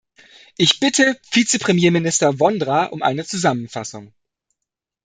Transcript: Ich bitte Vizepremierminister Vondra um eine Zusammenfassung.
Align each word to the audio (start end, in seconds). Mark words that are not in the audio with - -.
Ich 0.57 0.79
bitte 0.79 1.15
Vizepremierminister 1.29 2.39
Vondra 2.39 2.85
um 2.85 3.03
eine 3.03 3.23
Zusammenfassung. 3.23 4.11